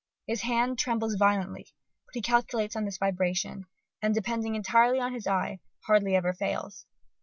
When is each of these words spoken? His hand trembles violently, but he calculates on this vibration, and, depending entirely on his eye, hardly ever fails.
His 0.25 0.41
hand 0.41 0.79
trembles 0.79 1.13
violently, 1.13 1.67
but 2.07 2.15
he 2.15 2.23
calculates 2.23 2.75
on 2.75 2.85
this 2.85 2.97
vibration, 2.97 3.67
and, 4.01 4.15
depending 4.15 4.55
entirely 4.55 4.99
on 4.99 5.13
his 5.13 5.27
eye, 5.27 5.59
hardly 5.85 6.15
ever 6.15 6.33
fails. 6.33 6.87